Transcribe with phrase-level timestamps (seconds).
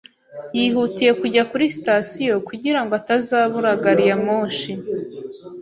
[0.59, 4.71] Yihutiye kujya kuri sitasiyo kugira ngo atazabura gari ya moshi.